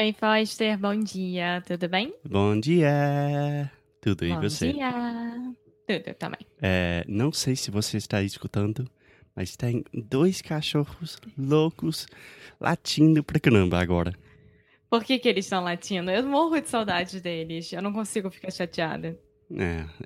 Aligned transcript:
Oi, 0.00 0.14
Foster, 0.14 0.78
bom 0.78 0.98
dia, 0.98 1.62
tudo 1.66 1.86
bem? 1.86 2.14
Bom 2.26 2.58
dia. 2.58 3.70
Tudo 4.00 4.24
e 4.24 4.30
bom 4.30 4.40
você? 4.40 4.72
dia. 4.72 4.90
Tudo 5.86 6.14
também. 6.14 6.40
É, 6.62 7.04
não 7.06 7.30
sei 7.30 7.54
se 7.54 7.70
você 7.70 7.98
está 7.98 8.22
escutando, 8.22 8.90
mas 9.36 9.56
tem 9.56 9.84
dois 9.92 10.40
cachorros 10.40 11.18
loucos 11.36 12.06
latindo 12.58 13.22
pra 13.22 13.38
caramba 13.38 13.78
agora. 13.78 14.14
Por 14.88 15.04
que, 15.04 15.18
que 15.18 15.28
eles 15.28 15.44
estão 15.44 15.62
latindo? 15.62 16.10
Eu 16.10 16.24
morro 16.24 16.58
de 16.58 16.70
saudade 16.70 17.20
deles. 17.20 17.70
Eu 17.70 17.82
não 17.82 17.92
consigo 17.92 18.30
ficar 18.30 18.50
chateada. 18.50 19.20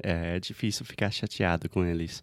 É, 0.02 0.34
é 0.34 0.40
difícil 0.40 0.84
ficar 0.84 1.12
chateado 1.12 1.68
com 1.68 1.84
eles. 1.84 2.20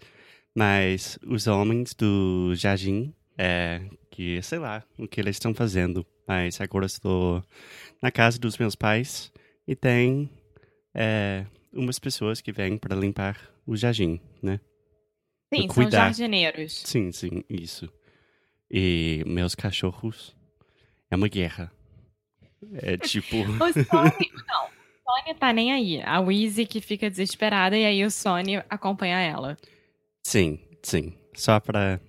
Mas 0.54 1.18
os 1.26 1.48
homens 1.48 1.94
do 1.94 2.54
jardim, 2.54 3.16
é, 3.42 3.82
que 4.12 4.40
sei 4.44 4.60
lá 4.60 4.84
o 5.00 5.08
que 5.08 5.20
eles 5.20 5.38
estão 5.38 5.52
fazendo. 5.52 6.06
Mas 6.28 6.62
agora 6.62 6.86
estou 6.86 7.44
na 8.00 8.12
casa 8.12 8.38
dos 8.38 8.56
meus 8.56 8.76
pais 8.76 9.32
e 9.68 9.76
tem 9.76 10.30
é, 10.94 11.48
umas 11.74 11.98
pessoas 11.98 12.40
que 12.40 12.52
vêm 12.52 12.78
para 12.78 12.96
limpar 12.96 13.36
o 13.66 13.76
jardim, 13.76 14.22
né? 14.44 14.60
Sim, 15.52 15.66
Pra 15.66 15.74
são 15.74 15.92
jardineiros. 15.92 16.84
Sim, 16.86 17.12
sim, 17.12 17.44
isso. 17.50 17.92
E 18.70 19.24
meus 19.26 19.56
cachorros 19.56 20.36
é 21.10 21.16
uma 21.16 21.28
guerra. 21.28 21.72
É 22.76 22.96
tipo. 23.02 23.38
O 23.38 23.74
Sony, 23.74 24.32
não, 24.48 24.66
o 24.66 25.24
Sony 25.24 25.34
tá 25.38 25.52
nem 25.52 25.74
aí. 25.74 26.02
A 26.04 26.20
Wheezy 26.22 26.68
que 26.68 26.80
fica 26.80 27.10
desesperada 27.10 27.76
e 27.76 27.86
aí 27.86 28.06
o 28.06 28.12
Sony 28.12 28.58
acompanha 28.70 29.20
ela. 29.20 29.58
Sim, 30.24 30.60
sim. 30.84 31.18
Só 31.36 31.60
para 31.60 32.00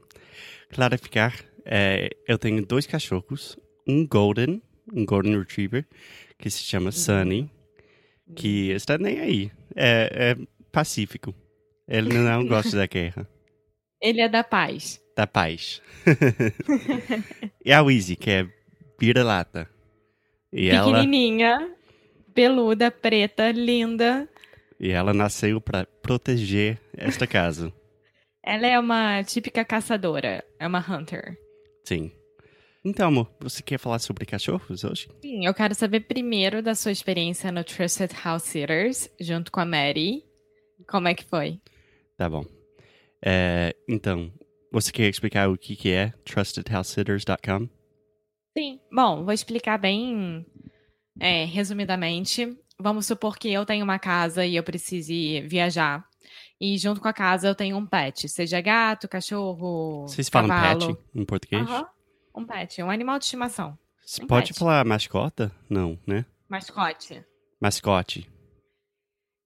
clarificar, 0.72 1.34
é, 1.64 2.10
eu 2.26 2.38
tenho 2.38 2.64
dois 2.64 2.86
cachorros, 2.86 3.56
um 3.86 4.06
Golden, 4.06 4.60
um 4.92 5.04
Golden 5.04 5.38
Retriever, 5.38 5.86
que 6.38 6.50
se 6.50 6.62
chama 6.62 6.90
Sunny, 6.90 7.50
que 8.34 8.70
está 8.70 8.98
nem 8.98 9.20
aí. 9.20 9.50
É, 9.76 10.34
é 10.36 10.46
pacífico. 10.72 11.34
Ele 11.86 12.12
não 12.14 12.46
gosta 12.46 12.76
da 12.76 12.86
guerra, 12.86 13.28
Ele 14.00 14.20
é 14.20 14.28
da 14.28 14.42
paz. 14.42 15.00
da 15.16 15.26
paz. 15.26 15.80
e 17.64 17.72
a 17.72 17.82
Wheezy, 17.82 18.16
que 18.16 18.30
é 18.30 18.48
vira-lata. 18.98 19.68
E 20.52 20.68
ela, 20.68 20.86
Pequenininha, 20.98 21.70
peluda, 22.34 22.90
preta, 22.90 23.50
linda. 23.52 24.28
e 24.80 24.90
ela 24.90 25.14
nasceu 25.14 25.60
para 25.60 25.86
proteger 26.02 26.78
esta 26.96 27.26
casa. 27.26 27.72
Ela 28.44 28.66
é 28.66 28.78
uma 28.78 29.22
típica 29.22 29.64
caçadora. 29.64 30.44
É 30.58 30.66
uma 30.66 30.80
hunter. 30.80 31.38
Sim. 31.84 32.10
Então, 32.84 33.08
amor, 33.08 33.30
você 33.40 33.62
quer 33.62 33.78
falar 33.78 34.00
sobre 34.00 34.26
cachorros 34.26 34.82
hoje? 34.82 35.08
Sim, 35.22 35.46
eu 35.46 35.54
quero 35.54 35.74
saber 35.74 36.00
primeiro 36.00 36.60
da 36.60 36.74
sua 36.74 36.90
experiência 36.90 37.52
no 37.52 37.62
Trusted 37.62 38.12
House 38.24 38.42
Sitters, 38.42 39.08
junto 39.20 39.52
com 39.52 39.60
a 39.60 39.64
Mary. 39.64 40.24
Como 40.88 41.06
é 41.06 41.14
que 41.14 41.24
foi? 41.24 41.60
Tá 42.16 42.28
bom. 42.28 42.44
É, 43.24 43.72
então, 43.88 44.32
você 44.72 44.90
quer 44.90 45.08
explicar 45.08 45.48
o 45.48 45.56
que, 45.56 45.76
que 45.76 45.92
é 45.92 46.12
trustedhousesitters.com? 46.24 47.68
Sim. 48.58 48.80
Bom, 48.92 49.24
vou 49.24 49.32
explicar 49.32 49.78
bem 49.78 50.44
é, 51.20 51.44
resumidamente. 51.44 52.56
Vamos 52.80 53.06
supor 53.06 53.38
que 53.38 53.52
eu 53.52 53.64
tenho 53.64 53.84
uma 53.84 54.00
casa 54.00 54.44
e 54.44 54.56
eu 54.56 54.62
precise 54.64 55.40
viajar. 55.42 56.04
E 56.64 56.78
junto 56.78 57.00
com 57.00 57.08
a 57.08 57.12
casa 57.12 57.48
eu 57.48 57.56
tenho 57.56 57.76
um 57.76 57.84
pet, 57.84 58.28
seja 58.28 58.60
gato, 58.60 59.08
cachorro, 59.08 60.06
Vocês 60.06 60.28
falam 60.28 60.48
cavalo. 60.48 60.94
pet 60.94 61.04
em 61.12 61.24
português? 61.24 61.68
Aham. 61.68 61.88
Um 62.32 62.46
pet, 62.46 62.80
um 62.80 62.88
animal 62.88 63.18
de 63.18 63.24
estimação. 63.24 63.76
Um 64.22 64.28
pode 64.28 64.50
pet. 64.50 64.58
falar 64.60 64.84
mascota? 64.84 65.50
Não, 65.68 65.98
né? 66.06 66.24
Mascote. 66.48 67.24
Mascote. 67.60 68.30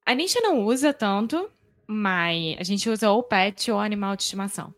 A 0.04 0.15
gente 0.15 0.38
não 0.41 0.62
usa 0.66 0.93
tanto, 0.93 1.50
mas 1.87 2.59
a 2.60 2.62
gente 2.62 2.91
usa 2.91 3.10
ou 3.10 3.22
pet 3.22 3.71
ou 3.71 3.81
animal 3.81 4.15
de 4.15 4.25
estimação. 4.25 4.75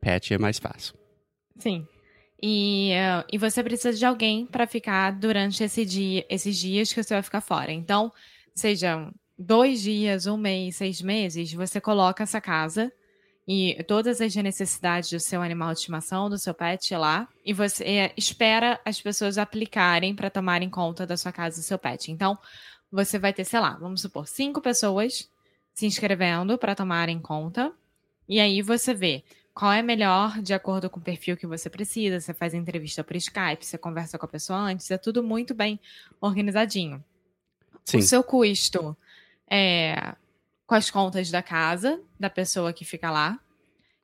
Pet 0.00 0.32
é 0.32 0.38
mais 0.38 0.58
fácil. 0.58 0.94
Sim. 1.58 1.86
E, 2.42 2.90
eh, 2.92 3.24
e 3.30 3.36
você 3.38 3.62
precisa 3.62 3.92
de 3.92 4.04
alguém 4.04 4.46
para 4.46 4.66
ficar 4.66 5.10
durante 5.12 5.62
esse 5.62 5.84
dia, 5.84 6.24
esses 6.28 6.56
dias 6.56 6.90
que 6.92 7.02
você 7.02 7.12
vai 7.12 7.22
ficar 7.22 7.42
fora. 7.42 7.70
Então, 7.70 8.10
sejam 8.54 9.12
dois 9.40 9.80
dias, 9.80 10.26
um 10.26 10.36
mês, 10.36 10.76
seis 10.76 11.00
meses, 11.00 11.52
você 11.54 11.80
coloca 11.80 12.22
essa 12.22 12.40
casa 12.40 12.92
e 13.48 13.82
todas 13.84 14.20
as 14.20 14.36
necessidades 14.36 15.10
do 15.10 15.18
seu 15.18 15.40
animal 15.40 15.72
de 15.72 15.78
estimação, 15.80 16.28
do 16.28 16.38
seu 16.38 16.52
pet 16.52 16.94
lá, 16.94 17.26
e 17.44 17.54
você 17.54 17.84
eh, 17.84 18.12
espera 18.16 18.78
as 18.84 19.00
pessoas 19.00 19.38
aplicarem 19.38 20.14
para 20.14 20.30
tomarem 20.30 20.68
conta 20.68 21.06
da 21.06 21.16
sua 21.16 21.32
casa 21.32 21.56
e 21.56 21.60
do 21.62 21.64
seu 21.64 21.78
pet. 21.78 22.12
Então, 22.12 22.38
você 22.92 23.18
vai 23.18 23.32
ter, 23.32 23.44
sei 23.44 23.60
lá, 23.60 23.76
vamos 23.80 24.02
supor, 24.02 24.28
cinco 24.28 24.60
pessoas 24.60 25.28
se 25.72 25.86
inscrevendo 25.86 26.58
para 26.58 26.74
tomarem 26.74 27.18
conta, 27.18 27.72
e 28.28 28.38
aí 28.38 28.60
você 28.60 28.92
vê 28.92 29.24
qual 29.54 29.72
é 29.72 29.82
melhor 29.82 30.40
de 30.42 30.52
acordo 30.52 30.88
com 30.90 31.00
o 31.00 31.02
perfil 31.02 31.36
que 31.36 31.46
você 31.46 31.68
precisa. 31.68 32.20
Você 32.20 32.32
faz 32.32 32.54
entrevista 32.54 33.02
por 33.02 33.16
Skype, 33.16 33.66
você 33.66 33.76
conversa 33.76 34.16
com 34.16 34.26
a 34.26 34.28
pessoa 34.28 34.58
antes, 34.58 34.90
é 34.90 34.98
tudo 34.98 35.22
muito 35.22 35.54
bem 35.54 35.80
organizadinho. 36.20 37.02
Sim. 37.84 37.98
O 37.98 38.02
seu 38.02 38.22
custo 38.22 38.96
é 39.50 40.14
com 40.66 40.74
as 40.74 40.90
contas 40.90 41.30
da 41.30 41.42
casa 41.42 42.00
da 42.18 42.30
pessoa 42.30 42.72
que 42.72 42.84
fica 42.84 43.10
lá. 43.10 43.40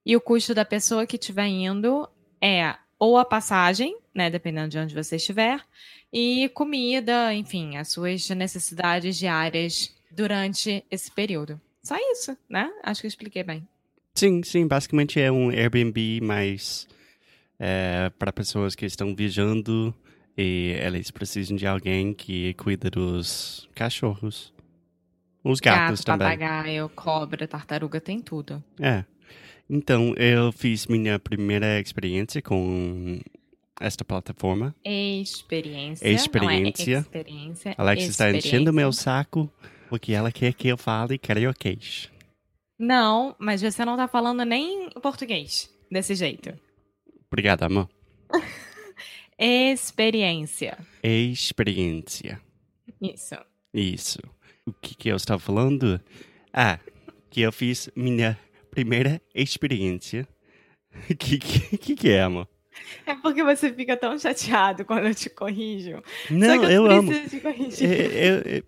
E 0.05 0.17
o 0.17 0.21
custo 0.21 0.55
da 0.55 0.65
pessoa 0.65 1.07
que 1.07 1.17
estiver 1.17 1.47
indo 1.47 2.09
é 2.43 2.75
ou 2.99 3.19
a 3.19 3.25
passagem, 3.25 3.97
né, 4.15 4.31
dependendo 4.31 4.71
de 4.71 4.79
onde 4.79 4.95
você 4.95 5.17
estiver, 5.17 5.61
e 6.13 6.49
comida, 6.55 7.33
enfim, 7.35 7.77
as 7.77 7.89
suas 7.89 8.29
necessidades 8.31 9.17
diárias 9.17 9.95
durante 10.11 10.85
esse 10.91 11.11
período. 11.11 11.61
Só 11.83 11.97
isso, 12.13 12.37
né? 12.49 12.71
Acho 12.83 13.01
que 13.01 13.07
eu 13.07 13.11
expliquei 13.11 13.45
bem. 13.45 13.67
Sim, 14.15 14.43
sim. 14.43 14.67
Basicamente 14.67 15.21
é 15.21 15.31
um 15.31 15.51
Airbnb, 15.51 16.21
mas 16.23 16.89
é, 17.61 18.11
para 18.19 18.33
pessoas 18.33 18.75
que 18.75 18.87
estão 18.87 19.15
viajando 19.15 19.95
e 20.37 20.75
eles 20.81 21.11
precisam 21.11 21.57
de 21.57 21.67
alguém 21.67 22.13
que 22.13 22.55
cuida 22.55 22.91
dos 22.91 23.69
cachorros. 23.75 24.56
Os 25.47 25.61
gatos 25.61 26.01
Gato, 26.01 26.19
também. 26.19 26.37
papagaio, 26.37 26.89
cobra, 26.89 27.47
tartaruga, 27.47 28.01
tem 28.01 28.21
tudo. 28.21 28.63
É. 28.81 29.05
Então, 29.71 30.13
eu 30.17 30.51
fiz 30.51 30.89
minha 30.89 31.21
primeira 31.21 31.79
experiência 31.79 32.43
com 32.43 33.21
esta 33.81 34.05
plataforma. 34.05 34.75
Experiência. 34.85 36.09
Experiência. 36.09 36.95
Não 36.95 36.99
é 36.99 37.01
experiência. 37.01 37.75
Alex 37.79 38.05
está 38.09 38.29
enchendo 38.33 38.73
meu 38.73 38.93
saco 38.93 39.49
porque 39.89 40.13
ela 40.13 40.33
quer 40.33 40.53
que 40.53 40.67
eu 40.67 40.77
fale 40.77 41.17
karaokês. 41.17 42.11
Não, 42.77 43.37
mas 43.39 43.63
você 43.63 43.85
não 43.85 43.97
tá 43.97 44.09
falando 44.09 44.45
nem 44.45 44.91
português 45.01 45.71
desse 45.89 46.17
jeito. 46.17 46.53
Obrigado, 47.31 47.63
amor. 47.63 47.89
Experiência. 49.39 50.77
Experiência. 51.05 52.41
Isso. 53.01 53.37
Isso. 53.73 54.36
O 54.67 54.73
que, 54.73 54.97
que 54.97 55.09
eu 55.09 55.17
estava 55.17 55.39
falando? 55.39 56.01
Ah, 56.53 56.81
que 57.31 57.41
eu 57.41 57.53
fiz 57.53 57.89
minha 57.95 58.37
primeira 58.71 59.23
experiência. 59.33 60.27
que, 61.19 61.39
que, 61.39 61.79
que 61.79 61.95
que 61.95 62.11
é, 62.11 62.23
amor? 62.23 62.49
É 63.07 63.15
porque 63.15 63.45
você 63.45 63.73
fica 63.73 63.97
tão 63.97 64.19
chateado 64.19 64.85
quando 64.85 65.07
eu 65.07 65.15
te 65.15 65.31
corrijo. 65.31 66.03
Não, 66.29 66.65
eu, 66.65 66.71
eu 66.71 66.91
amo. 66.91 67.13
corrigir. 67.41 67.89
É, 67.89 68.59
é, 68.59 68.63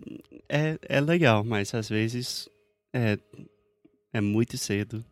é, 0.49 0.79
é 0.83 1.00
legal, 1.00 1.43
mas 1.45 1.75
às 1.75 1.89
vezes 1.89 2.49
é, 2.93 3.19
é 4.12 4.21
muito 4.21 4.56
cedo. 4.56 5.05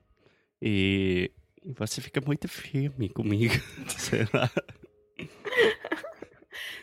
E 0.62 1.30
você 1.76 2.00
fica 2.00 2.20
muito 2.24 2.46
firme 2.48 3.08
comigo. 3.08 3.54
Sei 3.98 4.26
lá. 4.32 4.50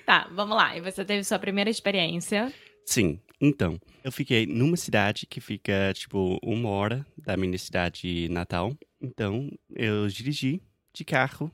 Tá, 0.05 0.29
vamos 0.33 0.57
lá. 0.57 0.77
E 0.77 0.81
você 0.81 1.05
teve 1.05 1.23
sua 1.23 1.39
primeira 1.39 1.69
experiência. 1.69 2.53
Sim, 2.85 3.19
então, 3.45 3.77
eu 4.01 4.09
fiquei 4.09 4.45
numa 4.45 4.77
cidade 4.77 5.25
que 5.25 5.41
fica, 5.41 5.91
tipo, 5.93 6.39
uma 6.41 6.69
hora 6.69 7.05
da 7.17 7.35
minha 7.35 7.57
cidade 7.57 8.29
natal. 8.29 8.73
Então, 9.01 9.51
eu 9.75 10.07
dirigi 10.07 10.61
de 10.93 11.03
carro 11.03 11.51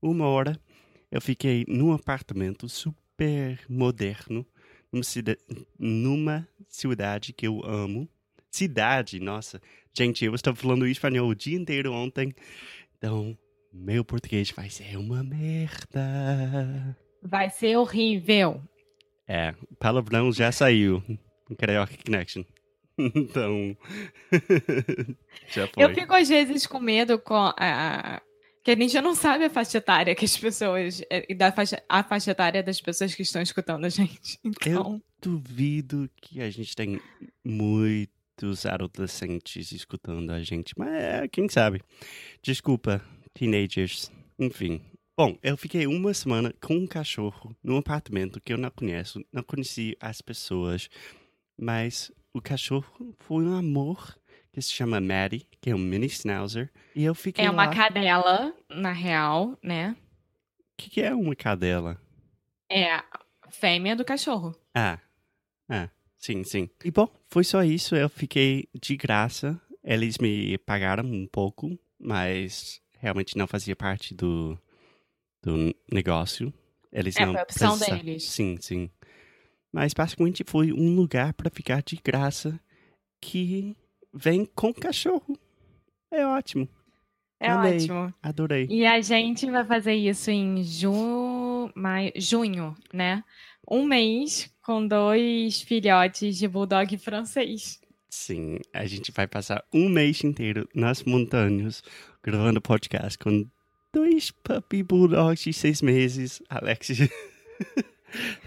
uma 0.00 0.26
hora. 0.26 0.58
Eu 1.10 1.20
fiquei 1.20 1.66
num 1.68 1.92
apartamento 1.92 2.70
super 2.70 3.60
moderno, 3.68 4.46
numa, 4.90 5.04
cida 5.04 5.36
numa 5.78 6.48
cidade 6.70 7.34
que 7.34 7.46
eu 7.46 7.62
amo. 7.66 8.08
Cidade, 8.50 9.20
nossa. 9.20 9.60
Gente, 9.92 10.24
eu 10.24 10.34
estava 10.34 10.56
falando 10.56 10.86
espanhol 10.86 11.28
o 11.28 11.34
dia 11.34 11.58
inteiro 11.58 11.92
ontem. 11.92 12.32
Então, 12.96 13.36
meu 13.70 14.02
português 14.02 14.50
vai 14.52 14.70
ser 14.70 14.96
uma 14.96 15.22
merda. 15.22 16.96
Vai 17.22 17.50
ser 17.50 17.76
horrível. 17.76 18.62
É, 19.28 19.54
palavrão 19.78 20.32
já 20.32 20.50
saiu. 20.50 21.02
Karaoke 21.54 21.98
Connection. 22.04 22.44
Então. 22.98 23.76
já 25.52 25.66
foi. 25.66 25.84
Eu 25.84 25.94
fico 25.94 26.14
às 26.14 26.28
vezes 26.30 26.66
com 26.66 26.80
medo 26.80 27.18
com 27.18 27.52
a. 27.58 28.22
Que 28.64 28.70
a 28.70 28.74
gente 28.74 29.00
não 29.02 29.14
sabe 29.14 29.44
a 29.44 29.50
faixa 29.50 29.78
etária 29.78 30.14
que 30.14 30.24
as 30.24 30.36
pessoas. 30.36 31.02
E 31.28 31.34
da 31.34 31.52
faixa, 31.52 31.80
a 31.88 32.02
faixa 32.02 32.30
etária 32.30 32.62
das 32.62 32.80
pessoas 32.80 33.14
que 33.14 33.20
estão 33.20 33.42
escutando 33.42 33.84
a 33.84 33.88
gente. 33.88 34.38
Então. 34.42 34.94
Eu 34.94 35.02
duvido 35.20 36.10
que 36.16 36.40
a 36.40 36.48
gente 36.48 36.74
tem 36.74 37.00
muitos 37.44 38.64
adolescentes 38.64 39.72
escutando 39.72 40.30
a 40.30 40.42
gente. 40.42 40.72
Mas 40.76 40.88
é, 40.88 41.28
quem 41.28 41.50
sabe? 41.50 41.82
Desculpa, 42.42 43.02
teenagers. 43.34 44.10
Enfim. 44.38 44.80
Bom, 45.16 45.38
eu 45.42 45.56
fiquei 45.56 45.86
uma 45.86 46.12
semana 46.12 46.52
com 46.60 46.74
um 46.74 46.86
cachorro 46.86 47.56
num 47.62 47.78
apartamento 47.78 48.40
que 48.40 48.52
eu 48.52 48.58
não 48.58 48.70
conheço, 48.70 49.24
não 49.32 49.42
conheci 49.42 49.96
as 49.98 50.20
pessoas, 50.20 50.90
mas 51.56 52.10
o 52.32 52.40
cachorro 52.40 53.14
foi 53.20 53.44
um 53.44 53.54
amor 53.56 54.18
que 54.52 54.60
se 54.62 54.72
chama 54.72 55.00
Maddie, 55.00 55.46
que 55.60 55.70
é 55.70 55.74
um 55.74 55.78
mini 55.78 56.08
schnauzer, 56.08 56.70
e 56.94 57.04
eu 57.04 57.14
fiquei 57.14 57.44
É 57.44 57.50
uma 57.50 57.66
lá... 57.66 57.74
cadela, 57.74 58.54
na 58.70 58.92
real, 58.92 59.58
né? 59.62 59.94
O 60.60 60.76
que, 60.76 60.90
que 60.90 61.02
é 61.02 61.14
uma 61.14 61.34
cadela? 61.36 62.00
É 62.68 62.92
a 62.94 63.04
fêmea 63.50 63.94
do 63.94 64.04
cachorro. 64.04 64.54
Ah, 64.74 64.98
ah, 65.68 65.88
sim, 66.18 66.42
sim. 66.44 66.68
E 66.84 66.90
bom, 66.90 67.08
foi 67.28 67.44
só 67.44 67.62
isso, 67.62 67.94
eu 67.94 68.08
fiquei 68.08 68.68
de 68.74 68.96
graça, 68.96 69.60
eles 69.84 70.18
me 70.18 70.56
pagaram 70.58 71.04
um 71.04 71.26
pouco, 71.26 71.78
mas 71.98 72.80
realmente 72.98 73.36
não 73.36 73.46
fazia 73.46 73.76
parte 73.76 74.14
do, 74.14 74.58
do 75.42 75.74
negócio. 75.92 76.52
Eles 76.92 77.16
É, 77.16 77.24
não 77.26 77.32
foi 77.32 77.40
a 77.40 77.44
opção 77.44 77.78
deles. 77.78 78.24
Sim, 78.24 78.56
sim. 78.60 78.90
Mas 79.76 79.92
basicamente 79.92 80.42
foi 80.42 80.72
um 80.72 80.96
lugar 80.96 81.34
para 81.34 81.50
ficar 81.50 81.82
de 81.82 82.00
graça 82.02 82.58
que 83.20 83.76
vem 84.10 84.46
com 84.46 84.72
cachorro. 84.72 85.38
É 86.10 86.26
ótimo. 86.26 86.66
É 87.38 87.50
Amei. 87.50 87.76
ótimo. 87.76 88.14
Adorei. 88.22 88.66
E 88.70 88.86
a 88.86 89.02
gente 89.02 89.44
vai 89.50 89.66
fazer 89.66 89.92
isso 89.92 90.30
em 90.30 90.62
ju... 90.62 91.70
maio... 91.74 92.10
junho, 92.16 92.74
né? 92.90 93.22
Um 93.70 93.84
mês 93.84 94.50
com 94.62 94.88
dois 94.88 95.60
filhotes 95.60 96.38
de 96.38 96.48
bulldog 96.48 96.96
francês. 96.96 97.78
Sim, 98.08 98.58
a 98.72 98.86
gente 98.86 99.12
vai 99.12 99.26
passar 99.26 99.62
um 99.74 99.90
mês 99.90 100.24
inteiro 100.24 100.66
nas 100.74 101.04
montanhas 101.04 101.82
gravando 102.22 102.62
podcast 102.62 103.18
com 103.18 103.46
dois 103.92 104.30
puppy 104.30 104.82
bulldogs 104.82 105.44
de 105.44 105.52
seis 105.52 105.82
meses. 105.82 106.42
Alex 106.48 106.92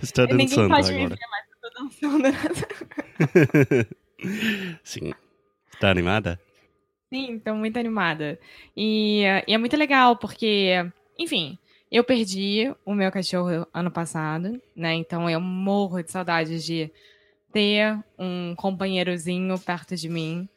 está 0.02 0.24
Ninguém 0.26 0.48
dançando 0.48 0.70
pode 0.70 0.92
me 0.94 1.00
agora. 1.06 1.16
ver, 1.16 1.28
mas 1.30 1.46
eu 1.52 1.58
tô 1.62 1.70
dançando. 1.84 2.24
Sim. 4.84 5.14
Tá 5.80 5.90
animada? 5.90 6.40
Sim, 7.12 7.40
tô 7.40 7.56
muito 7.56 7.78
animada. 7.80 8.40
E, 8.76 9.24
e 9.48 9.54
é 9.54 9.58
muito 9.58 9.76
legal, 9.76 10.18
porque, 10.18 10.74
enfim, 11.18 11.58
eu 11.92 12.04
perdi 12.04 12.72
o 12.86 12.94
meu 12.94 13.12
cachorro 13.12 13.66
ano 13.74 13.90
passado, 13.90 14.62
né? 14.76 14.94
Então 14.94 15.30
eu 15.30 15.40
morro 15.42 16.04
de 16.04 16.12
saudade 16.12 16.64
de 16.64 16.92
ter 17.52 17.98
um 18.18 18.54
companheirozinho 18.56 19.58
perto 19.60 19.96
de 19.96 20.08
mim. 20.08 20.48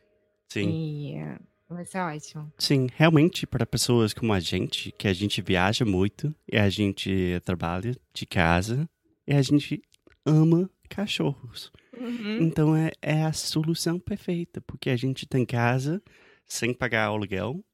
Sim. 0.49 0.69
E 0.69 1.39
vai 1.73 1.85
ser 1.85 1.99
ótimo. 1.99 2.53
Sim, 2.59 2.89
realmente 2.95 3.47
para 3.47 3.67
pessoas 3.67 4.13
como 4.13 4.33
a 4.33 4.41
gente, 4.41 4.93
que 4.93 5.09
a 5.09 5.13
gente 5.13 5.41
viaja 5.41 5.85
muito 5.85 6.35
e 6.51 6.57
a 6.57 6.69
gente 6.69 7.41
trabalha 7.45 7.97
de 8.13 8.27
casa 8.27 8.89
e 9.27 9.35
a 9.35 9.43
gente 9.43 9.83
ama 10.25 10.71
cachorros. 10.89 11.73
Uhum. 11.97 12.39
Então 12.43 12.77
é, 12.77 12.91
é 13.01 13.23
a 13.23 13.33
solução 13.33 13.99
perfeita, 13.99 14.61
porque 14.61 14.91
a 14.91 14.97
gente 14.97 15.27
tem 15.27 15.45
casa 15.45 16.03
sem 16.47 16.75
pagar 16.75 17.07
aluguel, 17.07 17.65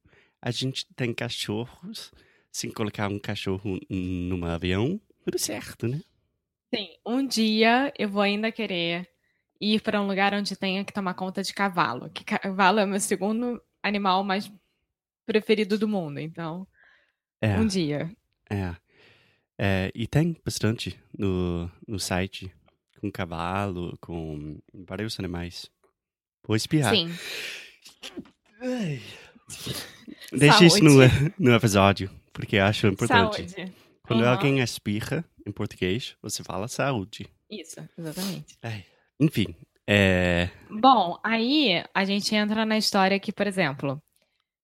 a 0.41 0.51
gente 0.51 0.87
tem 0.95 1.13
cachorros 1.13 2.13
sem 2.51 2.71
colocar 2.71 3.09
um 3.09 3.19
cachorro 3.19 3.79
num 3.89 4.45
avião, 4.45 5.01
tudo 5.25 5.39
certo, 5.39 5.87
né? 5.87 6.01
Sim, 6.75 6.89
um 7.07 7.27
dia 7.27 7.93
eu 7.99 8.09
vou 8.09 8.23
ainda 8.23 8.53
querer 8.53 9.09
ir 9.61 9.81
para 9.83 10.01
um 10.01 10.07
lugar 10.07 10.35
onde 10.35 10.57
tenha 10.57 10.85
que 10.85 10.93
tomar 10.93 11.15
conta 11.15 11.43
de 11.43 11.53
cavalo. 11.53 12.11
Que 12.11 12.25
cavalo 12.25 12.79
é 12.79 12.85
o 12.85 12.89
meu 12.89 13.01
segundo 13.01 13.61
animal 13.89 14.23
mais 14.23 14.51
preferido 15.27 15.77
do 15.79 15.89
mundo. 15.89 16.19
Então, 16.21 16.67
É, 17.41 17.59
um 17.59 17.67
dia. 17.67 18.11
é. 18.51 18.75
É, 19.61 19.91
e 19.93 20.07
tem 20.07 20.37
bastante 20.45 20.97
no, 21.19 21.69
no 21.87 21.99
site, 21.99 22.53
com 23.01 23.11
cavalo, 23.11 23.99
com 24.01 24.57
vários 24.73 25.19
animais. 25.19 25.69
Vou 26.47 26.55
espiar. 26.55 26.95
Sim. 26.95 27.11
Ai. 28.61 29.01
Deixa 30.33 30.65
isso 30.65 30.83
no, 30.85 30.93
no 31.39 31.53
episódio, 31.55 32.09
porque 32.33 32.59
acho 32.59 32.87
importante. 32.87 33.49
Saúde. 33.51 33.73
Quando 34.03 34.23
Aham. 34.23 34.31
alguém 34.33 34.61
espirra 34.61 35.25
em 35.47 35.51
português, 35.51 36.17
você 36.23 36.45
fala 36.45 36.69
saúde. 36.69 37.29
Isso, 37.51 37.81
exatamente. 37.99 38.57
Ai. 38.63 38.85
Enfim, 39.21 39.55
é. 39.89 40.51
Bom, 40.71 41.19
aí 41.25 41.83
a 41.95 42.05
gente 42.05 42.35
entra 42.35 42.67
na 42.67 42.77
história 42.77 43.19
que, 43.19 43.33
por 43.33 43.47
exemplo, 43.47 44.01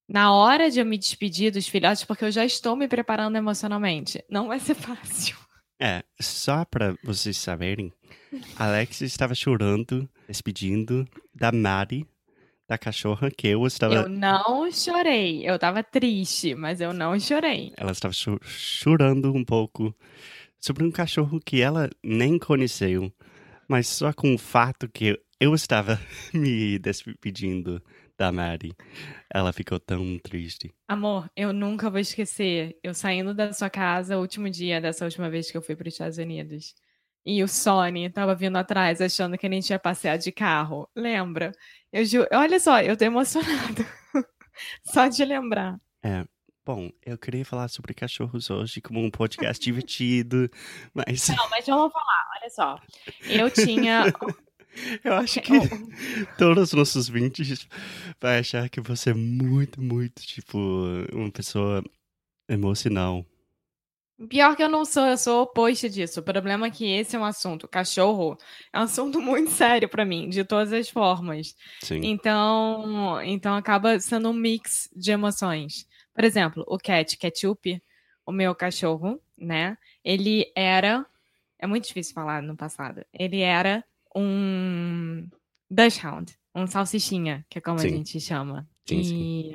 na 0.08 0.32
hora 0.34 0.70
de 0.70 0.78
eu 0.80 0.84
me 0.86 0.98
despedir 0.98 1.50
dos 1.50 1.66
filhotes, 1.66 2.04
porque 2.04 2.24
eu 2.26 2.30
já 2.30 2.44
estou 2.44 2.76
me 2.76 2.86
preparando 2.86 3.36
emocionalmente, 3.36 4.22
não 4.28 4.48
vai 4.48 4.60
ser 4.60 4.74
fácil. 4.76 5.36
É, 5.80 6.04
só 6.20 6.64
pra 6.64 6.94
vocês 7.02 7.36
saberem, 7.38 7.92
Alex 8.56 9.00
estava 9.00 9.34
chorando, 9.34 10.08
despedindo 10.28 11.06
da 11.34 11.50
Mari, 11.50 12.06
da 12.68 12.78
cachorra 12.78 13.30
que 13.30 13.48
eu 13.48 13.66
estava. 13.66 13.94
Eu 13.94 14.08
não 14.08 14.70
chorei. 14.70 15.46
Eu 15.48 15.58
tava 15.58 15.82
triste, 15.82 16.54
mas 16.54 16.80
eu 16.80 16.92
não 16.92 17.18
chorei. 17.18 17.72
Ela 17.76 17.92
estava 17.92 18.14
cho- 18.14 18.38
chorando 18.42 19.32
um 19.34 19.44
pouco 19.44 19.94
sobre 20.60 20.84
um 20.84 20.90
cachorro 20.90 21.40
que 21.44 21.60
ela 21.60 21.90
nem 22.02 22.38
conheceu, 22.38 23.12
mas 23.68 23.88
só 23.88 24.12
com 24.12 24.34
o 24.34 24.38
fato 24.38 24.88
que 24.88 25.18
eu 25.40 25.54
estava 25.54 25.98
me 26.32 26.78
despedindo 26.78 27.82
da 28.16 28.30
Mari, 28.30 28.72
ela 29.32 29.52
ficou 29.52 29.80
tão 29.80 30.18
triste. 30.18 30.72
Amor, 30.88 31.28
eu 31.36 31.52
nunca 31.52 31.90
vou 31.90 31.98
esquecer 31.98 32.78
eu 32.82 32.94
saindo 32.94 33.34
da 33.34 33.52
sua 33.52 33.68
casa 33.68 34.16
o 34.16 34.20
último 34.20 34.48
dia 34.48 34.80
dessa 34.80 35.04
última 35.04 35.28
vez 35.28 35.50
que 35.50 35.56
eu 35.56 35.62
fui 35.62 35.74
para 35.74 35.88
os 35.88 35.94
Estados 35.94 36.18
Unidos. 36.18 36.74
E 37.26 37.42
o 37.42 37.48
Sony 37.48 38.10
tava 38.10 38.34
vindo 38.34 38.56
atrás 38.56 39.00
achando 39.00 39.38
que 39.38 39.46
a 39.46 39.50
gente 39.50 39.70
ia 39.70 39.78
passear 39.78 40.18
de 40.18 40.30
carro. 40.30 40.88
Lembra? 40.94 41.52
Eu 41.90 42.04
juro. 42.04 42.28
Olha 42.32 42.60
só, 42.60 42.80
eu 42.80 42.96
tô 42.96 43.04
emocionada. 43.04 43.86
só 44.84 45.08
de 45.08 45.24
lembrar. 45.24 45.80
Bom, 46.66 46.90
eu 47.04 47.18
queria 47.18 47.44
falar 47.44 47.68
sobre 47.68 47.92
cachorros 47.92 48.48
hoje 48.48 48.80
como 48.80 48.98
um 48.98 49.10
podcast 49.10 49.62
divertido, 49.62 50.50
mas 50.94 51.28
Não, 51.28 51.50
mas 51.50 51.66
vamos 51.66 51.92
falar, 51.92 52.30
olha 52.40 52.50
só. 52.50 52.80
Eu 53.28 53.50
tinha. 53.50 54.04
eu 55.04 55.12
acho 55.12 55.40
que 55.42 55.52
todos 56.38 56.68
os 56.68 56.72
nossos 56.72 57.06
vintes 57.06 57.68
vai 58.18 58.38
achar 58.38 58.70
que 58.70 58.80
você 58.80 59.10
é 59.10 59.14
muito, 59.14 59.78
muito, 59.82 60.22
tipo, 60.22 60.58
uma 61.12 61.30
pessoa 61.30 61.84
emocional. 62.48 63.26
Pior 64.26 64.56
que 64.56 64.62
eu 64.62 64.68
não 64.70 64.86
sou, 64.86 65.04
eu 65.04 65.18
sou 65.18 65.42
oposto 65.42 65.90
disso. 65.90 66.20
O 66.20 66.22
problema 66.22 66.68
é 66.68 66.70
que 66.70 66.90
esse 66.90 67.14
é 67.14 67.18
um 67.18 67.24
assunto. 67.26 67.68
Cachorro 67.68 68.38
é 68.72 68.78
um 68.78 68.84
assunto 68.84 69.20
muito 69.20 69.50
sério 69.50 69.86
pra 69.86 70.06
mim, 70.06 70.30
de 70.30 70.44
todas 70.44 70.72
as 70.72 70.88
formas. 70.88 71.54
Sim. 71.82 72.00
Então, 72.04 73.20
então 73.22 73.54
acaba 73.54 74.00
sendo 74.00 74.30
um 74.30 74.32
mix 74.32 74.88
de 74.96 75.10
emoções. 75.10 75.86
Por 76.14 76.24
exemplo, 76.24 76.64
o 76.68 76.78
Cat 76.78 77.16
Ketchup, 77.16 77.82
o 78.24 78.32
meu 78.32 78.54
cachorro, 78.54 79.20
né? 79.36 79.76
Ele 80.04 80.50
era. 80.54 81.04
É 81.58 81.66
muito 81.66 81.86
difícil 81.86 82.14
falar 82.14 82.42
no 82.42 82.56
passado. 82.56 83.04
Ele 83.12 83.40
era 83.40 83.84
um 84.14 85.26
Dachshund. 85.70 86.36
Um 86.54 86.66
salsichinha, 86.66 87.44
que 87.50 87.58
é 87.58 87.60
como 87.60 87.78
Sim. 87.80 87.86
a 87.86 87.90
gente 87.90 88.20
chama. 88.20 88.68
Sim, 88.86 89.00
e, 89.00 89.04
sim. 89.04 89.52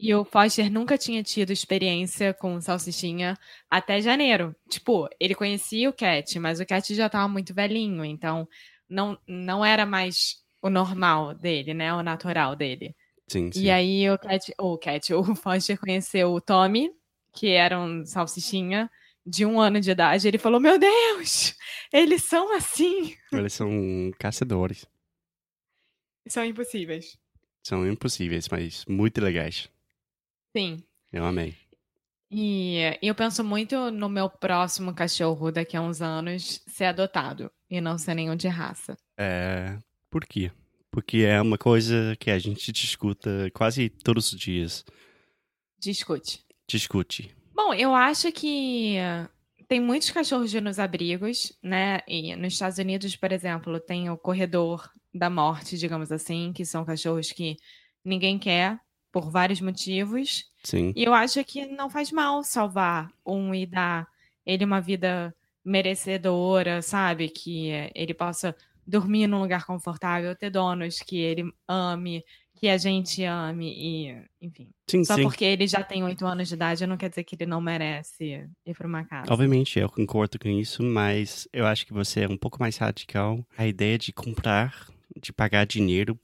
e 0.00 0.14
o 0.14 0.24
Foster 0.24 0.70
nunca 0.70 0.98
tinha 0.98 1.22
tido 1.22 1.52
experiência 1.52 2.34
com 2.34 2.60
salsichinha 2.60 3.38
até 3.70 4.00
janeiro. 4.00 4.54
Tipo, 4.68 5.08
ele 5.20 5.34
conhecia 5.34 5.88
o 5.88 5.92
Cat, 5.92 6.38
mas 6.40 6.58
o 6.58 6.66
Cat 6.66 6.92
já 6.92 7.08
tava 7.08 7.28
muito 7.28 7.54
velhinho, 7.54 8.04
então 8.04 8.48
não, 8.88 9.16
não 9.28 9.64
era 9.64 9.86
mais 9.86 10.42
o 10.60 10.68
normal 10.68 11.34
dele, 11.34 11.72
né? 11.72 11.94
O 11.94 12.02
natural 12.02 12.56
dele. 12.56 12.96
Sim, 13.30 13.52
sim. 13.52 13.62
E 13.62 13.70
aí 13.70 14.10
o 14.10 14.18
Cat, 14.18 14.52
o 14.58 14.76
Cat, 14.76 15.14
o 15.14 15.36
Foster 15.36 15.78
conheceu 15.78 16.32
o 16.32 16.40
Tommy, 16.40 16.90
que 17.32 17.50
era 17.50 17.78
um 17.78 18.04
salsichinha 18.04 18.90
de 19.24 19.46
um 19.46 19.60
ano 19.60 19.80
de 19.80 19.92
idade. 19.92 20.26
Ele 20.26 20.36
falou: 20.36 20.58
Meu 20.58 20.76
Deus, 20.80 21.54
eles 21.92 22.24
são 22.24 22.52
assim. 22.56 23.14
Eles 23.32 23.52
são 23.52 23.70
caçadores. 24.18 24.84
São 26.26 26.44
impossíveis. 26.44 27.16
São 27.64 27.88
impossíveis, 27.88 28.48
mas 28.48 28.84
muito 28.86 29.20
legais. 29.20 29.70
Sim. 30.56 30.82
Eu 31.12 31.24
amei. 31.24 31.54
E 32.32 32.98
eu 33.00 33.14
penso 33.14 33.44
muito 33.44 33.92
no 33.92 34.08
meu 34.08 34.28
próximo 34.28 34.92
cachorro 34.92 35.52
daqui 35.52 35.76
a 35.76 35.82
uns 35.82 36.02
anos 36.02 36.62
ser 36.66 36.86
adotado 36.86 37.50
e 37.68 37.80
não 37.80 37.96
ser 37.96 38.14
nenhum 38.14 38.34
de 38.34 38.48
raça. 38.48 38.96
É, 39.16 39.76
por 40.10 40.24
quê? 40.24 40.50
Porque 40.90 41.18
é 41.18 41.40
uma 41.40 41.56
coisa 41.56 42.16
que 42.18 42.30
a 42.30 42.38
gente 42.38 42.72
discuta 42.72 43.50
quase 43.54 43.88
todos 43.88 44.32
os 44.32 44.38
dias. 44.38 44.84
Discute. 45.78 46.44
Discute. 46.68 47.34
Bom, 47.54 47.72
eu 47.74 47.94
acho 47.94 48.32
que 48.32 48.96
tem 49.68 49.80
muitos 49.80 50.10
cachorros 50.10 50.52
nos 50.54 50.80
abrigos, 50.80 51.56
né? 51.62 52.00
E 52.08 52.34
nos 52.34 52.54
Estados 52.54 52.78
Unidos, 52.78 53.14
por 53.14 53.30
exemplo, 53.30 53.78
tem 53.78 54.10
o 54.10 54.18
corredor 54.18 54.90
da 55.14 55.30
morte, 55.30 55.78
digamos 55.78 56.10
assim, 56.10 56.52
que 56.52 56.64
são 56.64 56.84
cachorros 56.84 57.30
que 57.30 57.56
ninguém 58.04 58.38
quer 58.38 58.80
por 59.12 59.30
vários 59.30 59.60
motivos. 59.60 60.44
Sim. 60.64 60.92
E 60.96 61.04
eu 61.04 61.14
acho 61.14 61.44
que 61.44 61.66
não 61.66 61.88
faz 61.88 62.10
mal 62.10 62.42
salvar 62.42 63.12
um 63.24 63.54
e 63.54 63.64
dar 63.64 64.08
ele 64.44 64.64
uma 64.64 64.80
vida 64.80 65.34
merecedora, 65.64 66.82
sabe? 66.82 67.28
Que 67.28 67.70
ele 67.94 68.14
possa 68.14 68.56
dormir 68.86 69.26
num 69.26 69.40
lugar 69.40 69.64
confortável, 69.64 70.34
ter 70.34 70.50
donos 70.50 70.98
que 71.00 71.18
ele 71.18 71.52
ame, 71.68 72.24
que 72.60 72.68
a 72.68 72.76
gente 72.76 73.24
ame 73.24 73.72
e, 73.72 74.22
enfim. 74.40 74.68
Sim, 74.88 75.02
Só 75.02 75.14
sim. 75.14 75.22
porque 75.22 75.44
ele 75.44 75.66
já 75.66 75.82
tem 75.82 76.04
oito 76.04 76.26
anos 76.26 76.48
de 76.48 76.54
idade, 76.54 76.86
não 76.86 76.96
quer 76.96 77.08
dizer 77.08 77.24
que 77.24 77.34
ele 77.34 77.46
não 77.46 77.60
merece 77.60 78.46
ir 78.66 78.74
para 78.74 78.86
uma 78.86 79.04
casa. 79.04 79.32
Obviamente, 79.32 79.78
eu 79.78 79.88
concordo 79.88 80.38
com 80.38 80.48
isso, 80.48 80.82
mas 80.82 81.48
eu 81.52 81.66
acho 81.66 81.86
que 81.86 81.92
você 81.92 82.20
é 82.20 82.28
um 82.28 82.36
pouco 82.36 82.58
mais 82.60 82.76
radical. 82.76 83.44
A 83.56 83.66
ideia 83.66 83.96
de 83.96 84.12
comprar, 84.12 84.88
de 85.18 85.32
pagar 85.32 85.64
dinheiro 85.64 86.18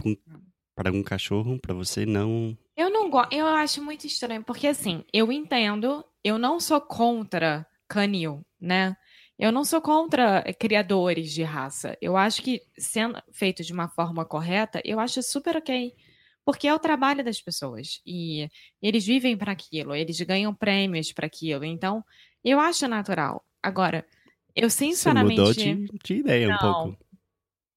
para 0.75 0.93
um 0.93 1.03
cachorro, 1.03 1.59
para 1.59 1.73
você 1.73 2.05
não. 2.05 2.57
Eu 2.77 2.91
não 2.91 3.09
gosto, 3.09 3.33
eu 3.33 3.47
acho 3.47 3.83
muito 3.83 4.07
estranho, 4.07 4.45
porque 4.45 4.67
assim, 4.67 5.03
eu 5.13 5.33
entendo, 5.33 6.05
eu 6.23 6.39
não 6.39 6.61
sou 6.61 6.81
contra 6.83 7.67
canil, 7.89 8.45
né? 8.61 8.95
Eu 9.39 9.53
não 9.53 9.65
sou 9.65 9.81
contra 9.83 10.43
eh, 10.47 10.53
criadores 10.53 11.31
de 11.33 11.43
raça. 11.43 11.97
Eu 12.01 12.17
acho 12.17 12.43
que 12.43 12.63
sendo 12.79 13.23
feito 13.33 13.63
de 13.63 13.73
uma 13.73 13.89
forma 13.89 14.25
correta, 14.25 14.81
eu 14.85 14.99
acho 14.99 15.23
super 15.23 15.57
ok. 15.57 15.93
Porque 16.45 16.67
é 16.69 16.75
o 16.75 16.79
trabalho 16.79 17.25
das 17.25 17.41
pessoas. 17.41 18.01
E 18.07 18.49
eles 18.81 19.05
vivem 19.05 19.37
para 19.37 19.53
aquilo, 19.53 19.95
eles 19.95 20.21
ganham 20.21 20.55
prêmios 20.55 21.13
para 21.13 21.27
aquilo. 21.27 21.65
Então, 21.65 22.05
eu 22.45 22.61
acho 22.61 22.87
natural. 22.89 23.45
Agora, 23.63 24.07
eu 24.55 24.71
Você 24.71 24.79
sinceramente. 24.87 25.39
mudou 25.39 25.53
de, 25.53 25.75
de 26.05 26.15
ideia 26.15 26.49
um 26.49 26.53
Não. 26.53 26.59
pouco. 26.85 27.07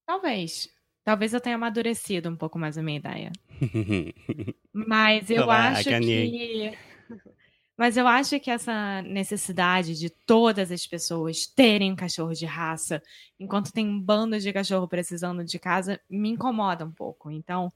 Talvez. 0.05 0.69
Talvez 1.03 1.33
eu 1.33 1.41
tenha 1.41 1.55
amadurecido 1.55 2.29
um 2.29 2.35
pouco 2.35 2.59
mais 2.59 2.77
a 2.77 2.83
minha 2.83 2.99
ideia. 2.99 3.31
Mas 4.71 5.29
eu 5.29 5.43
Olá, 5.43 5.69
acho 5.69 5.89
ganhei. 5.89 6.71
que. 6.71 6.77
Mas 7.79 7.95
eu 7.95 8.05
acho 8.05 8.37
que 8.41 8.51
essa 8.51 9.01
necessidade 9.03 9.97
de 9.97 10.09
todas 10.09 10.69
as 10.69 10.85
pessoas 10.85 11.47
terem 11.47 11.93
um 11.93 11.95
cachorro 11.95 12.33
de 12.33 12.45
raça, 12.45 13.01
enquanto 13.39 13.71
tem 13.71 13.87
um 13.87 14.01
bando 14.01 14.37
de 14.37 14.51
cachorro 14.51 14.85
precisando 14.85 15.45
de 15.45 15.57
casa, 15.57 15.97
me 16.09 16.27
incomoda 16.27 16.83
um 16.83 16.91
pouco. 16.91 17.31
Então, 17.31 17.71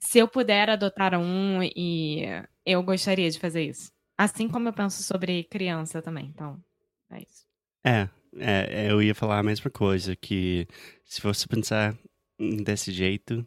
se 0.00 0.18
eu 0.18 0.26
puder 0.26 0.68
adotar 0.68 1.14
um, 1.16 1.62
e 1.62 2.24
eu 2.66 2.82
gostaria 2.82 3.30
de 3.30 3.38
fazer 3.38 3.62
isso. 3.62 3.92
Assim 4.18 4.48
como 4.48 4.68
eu 4.68 4.72
penso 4.72 5.00
sobre 5.04 5.44
criança 5.44 6.02
também. 6.02 6.26
Então, 6.34 6.60
é 7.12 7.18
isso. 7.22 7.46
É, 7.84 8.08
é, 8.36 8.90
eu 8.90 9.00
ia 9.00 9.14
falar 9.14 9.38
a 9.38 9.44
mesma 9.44 9.70
coisa, 9.70 10.16
que 10.16 10.66
se 11.04 11.22
você 11.22 11.46
pensar 11.46 11.96
desse 12.64 12.90
jeito, 12.90 13.46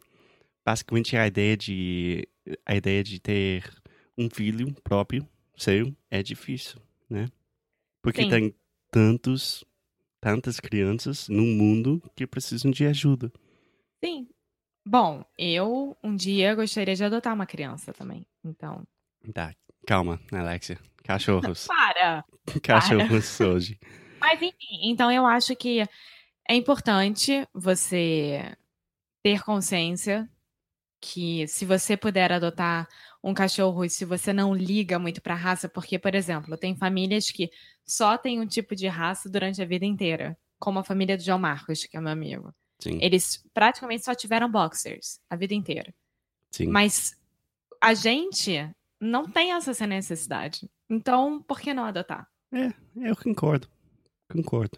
basicamente 0.66 1.18
a 1.18 1.28
ideia 1.28 1.58
de 1.58 2.26
a 2.66 2.74
ideia 2.74 3.04
de 3.04 3.20
ter 3.20 3.70
um 4.18 4.30
filho 4.30 4.74
próprio, 4.82 5.28
seu, 5.56 5.96
é 6.10 6.24
difícil, 6.24 6.82
né? 7.10 7.30
Porque 8.02 8.24
Sim. 8.24 8.30
tem 8.30 8.56
tantos, 8.92 9.64
tantas 10.20 10.60
crianças 10.60 11.28
no 11.30 11.44
mundo 11.44 12.02
que 12.16 12.28
precisam 12.28 12.72
de 12.72 12.86
ajuda. 12.86 13.32
Sim. 14.04 14.28
Bom, 14.86 15.24
eu 15.38 15.98
um 16.04 16.16
dia 16.16 16.54
gostaria 16.54 16.96
de 16.96 17.04
adotar 17.04 17.34
uma 17.34 17.46
criança 17.46 17.94
também. 17.94 18.26
Então. 18.44 18.86
Tá, 19.34 19.56
calma, 19.88 20.20
Alexia. 20.32 20.78
Cachorros. 21.04 21.68
Para! 21.68 22.26
Cachorros 22.62 23.40
hoje. 23.40 23.80
Mas 24.20 24.42
enfim, 24.42 24.90
então 24.90 25.12
eu 25.12 25.26
acho 25.26 25.56
que 25.56 25.82
é 26.48 26.56
importante 26.56 27.48
você 27.54 28.56
ter 29.22 29.42
consciência 29.44 30.30
que 31.04 31.46
se 31.50 31.66
você 31.66 31.98
puder 31.98 32.32
adotar 32.32 32.88
um 33.22 33.34
cachorro 33.34 33.84
e 33.84 33.90
se 33.90 34.06
você 34.06 34.32
não 34.32 34.56
liga 34.56 34.98
muito 34.98 35.22
pra 35.22 35.36
raça, 35.36 35.68
porque, 35.68 36.00
por 36.00 36.16
exemplo, 36.16 36.58
tem 36.58 36.78
famílias 36.78 37.30
que 37.30 37.52
só 37.86 38.18
tem 38.18 38.40
um 38.40 38.48
tipo 38.48 38.74
de 38.74 38.88
raça 38.88 39.30
durante 39.30 39.62
a 39.62 39.66
vida 39.66 39.86
inteira, 39.86 40.38
como 40.58 40.80
a 40.80 40.84
família 40.84 41.18
do 41.18 41.24
João 41.24 41.38
Marcos, 41.38 41.84
que 41.84 41.98
é 41.98 42.00
meu 42.00 42.12
amigo. 42.14 42.56
Sim, 42.80 43.00
Eles 43.02 43.44
praticamente 43.54 44.06
só 44.06 44.16
tiveram 44.16 44.50
boxers 44.50 45.20
a 45.30 45.36
vida 45.36 45.54
inteira. 45.54 45.94
sim. 46.50 46.68
Mas 46.68 47.20
a 47.82 47.94
gente 47.94 48.70
não 48.98 49.30
tem 49.30 49.52
essa 49.52 49.86
necessidade. 49.86 50.70
Então, 50.90 51.42
por 51.42 51.60
que 51.60 51.74
não 51.74 51.84
adotar? 51.84 52.26
Eu 52.96 53.16
concordo. 53.18 53.68
Concordo. 54.32 54.78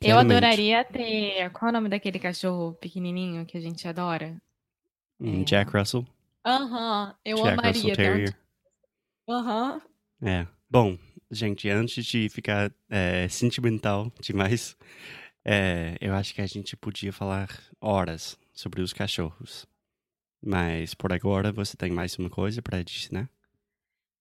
Eu 0.00 0.18
adoraria 0.18 0.82
ter. 0.84 1.50
Qual 1.50 1.68
é 1.68 1.70
o 1.70 1.72
nome 1.72 1.90
daquele 1.90 2.18
cachorro 2.18 2.72
pequenininho 2.74 3.44
que 3.44 3.58
a 3.58 3.60
gente 3.60 3.86
adora? 3.86 4.40
É. 5.22 5.44
Jack 5.44 5.76
Russell. 5.76 6.06
Aham, 6.44 7.14
eu 7.24 7.36
Jack 7.36 7.52
amaria 7.52 7.68
Russell 7.68 7.90
ter. 7.90 7.96
Terrier. 7.96 8.36
Aham. 9.28 9.82
É. 10.20 10.46
Bom, 10.68 10.98
gente, 11.30 11.68
antes 11.68 12.04
de 12.04 12.28
ficar 12.28 12.72
é, 12.88 13.28
sentimental 13.28 14.10
demais, 14.20 14.76
é, 15.44 15.96
eu 16.00 16.14
acho 16.14 16.34
que 16.34 16.40
a 16.40 16.46
gente 16.46 16.76
podia 16.76 17.12
falar 17.12 17.48
horas 17.80 18.38
sobre 18.52 18.80
os 18.80 18.92
cachorros. 18.92 19.66
Mas 20.44 20.94
por 20.94 21.12
agora 21.12 21.52
você 21.52 21.76
tem 21.76 21.90
mais 21.90 22.18
uma 22.18 22.28
coisa 22.28 22.60
para 22.60 22.82
dizer, 22.82 23.12
né? 23.12 23.28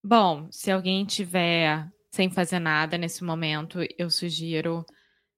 Bom, 0.04 0.48
se 0.52 0.72
alguém 0.72 1.06
tiver 1.06 1.92
sem 2.12 2.30
fazer 2.30 2.60
nada 2.60 2.98
nesse 2.98 3.24
momento, 3.24 3.80
eu 3.98 4.10
sugiro 4.10 4.86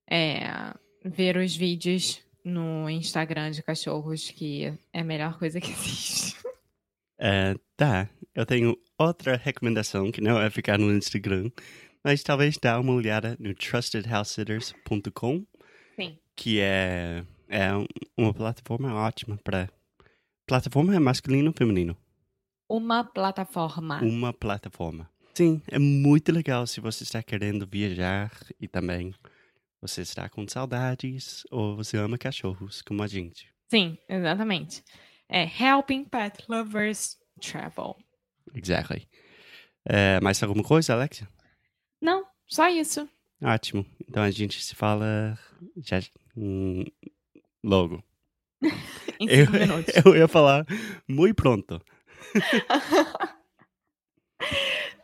é, 0.09 0.73
ver 1.05 1.37
os 1.37 1.55
vídeos 1.55 2.21
no 2.43 2.89
Instagram 2.89 3.51
de 3.51 3.63
cachorros, 3.63 4.29
que 4.29 4.65
é 4.91 4.99
a 4.99 5.03
melhor 5.03 5.37
coisa 5.39 5.59
que 5.61 5.71
existe. 5.71 6.35
É, 7.17 7.55
tá, 7.77 8.09
eu 8.35 8.45
tenho 8.45 8.77
outra 8.97 9.35
recomendação 9.37 10.11
que 10.11 10.19
não 10.21 10.39
é 10.41 10.49
ficar 10.49 10.77
no 10.77 10.91
Instagram, 10.91 11.49
mas 12.03 12.21
talvez 12.23 12.57
dar 12.57 12.79
uma 12.79 12.93
olhada 12.93 13.37
no 13.39 13.53
trustedhousesitters.com, 13.53 15.45
que 16.35 16.59
é, 16.59 17.23
é 17.47 17.73
um- 17.75 17.85
uma 18.17 18.33
plataforma 18.33 18.93
ótima 18.95 19.37
para. 19.43 19.69
Plataforma 20.47 20.95
é 20.95 20.99
masculino 20.99 21.49
ou 21.49 21.53
feminino? 21.57 21.95
Uma 22.67 23.03
plataforma. 23.03 24.01
uma 24.01 24.33
plataforma. 24.33 25.09
Sim, 25.35 25.61
é 25.67 25.79
muito 25.79 26.31
legal 26.31 26.67
se 26.67 26.79
você 26.81 27.03
está 27.03 27.23
querendo 27.23 27.65
viajar 27.67 28.31
e 28.59 28.67
também 28.67 29.13
você 29.83 30.01
está 30.01 30.29
com 30.29 30.47
saudades 30.47 31.43
ou 31.51 31.75
você 31.75 31.97
ama 31.97 32.17
cachorros 32.17 32.81
como 32.81 33.03
a 33.03 33.07
gente. 33.07 33.53
Sim, 33.69 33.97
exatamente. 34.07 34.81
É 35.27 35.43
Helping 35.43 36.05
Pet 36.05 36.41
Lovers 36.47 37.17
Travel. 37.41 37.97
Exactly. 38.55 39.09
É, 39.85 40.21
mais 40.21 40.41
alguma 40.41 40.63
coisa, 40.63 40.93
Alexia? 40.93 41.27
Não, 42.01 42.25
só 42.47 42.69
isso. 42.69 43.09
Ótimo. 43.41 43.85
Então 44.07 44.23
a 44.23 44.31
gente 44.31 44.63
se 44.63 44.73
fala 44.73 45.37
já 45.75 45.99
hum, 46.37 46.85
logo. 47.61 48.01
Em 49.19 49.27
Eu, 49.27 49.51
minutos. 49.51 49.93
eu 50.05 50.15
ia 50.15 50.29
falar 50.29 50.65
muito 51.05 51.35
pronto. 51.35 51.81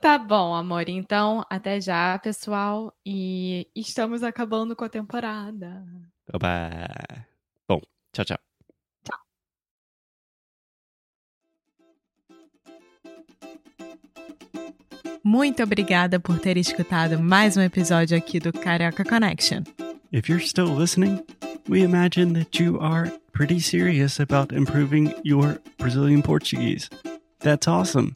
Tá 0.02 0.18
bom, 0.18 0.56
amor. 0.56 0.88
Então, 0.88 1.46
até 1.50 1.82
já, 1.82 2.18
pessoal. 2.20 2.94
E 3.06 3.68
estamos 3.76 4.24
acabando 4.24 4.76
com 4.76 4.86
a 4.86 4.90
temporada. 4.90 5.84
Oba! 6.34 6.70
Bom, 7.68 7.82
tchau, 8.14 8.24
tchau. 8.24 8.38
Tchau. 9.04 9.20
Muito 15.22 15.62
obrigada 15.62 16.18
por 16.18 16.40
ter 16.40 16.56
escutado 16.56 17.20
mais 17.20 17.58
um 17.58 17.62
episódio 17.62 18.18
aqui 18.18 18.40
do 18.40 18.54
Carioca 18.54 19.04
Connection. 19.04 19.64
If 20.14 20.30
you're 20.30 20.44
still 20.44 20.74
listening, 20.74 21.24
we 21.68 21.84
imagine 21.84 22.34
that 22.34 22.64
you 22.64 22.80
are 22.80 23.12
pretty 23.34 23.60
serious 23.60 24.20
about 24.20 24.54
improving 24.56 25.14
your 25.24 25.60
Brazilian 25.78 26.22
Portuguese. 26.22 26.90
That's 27.42 27.68
awesome. 27.68 28.16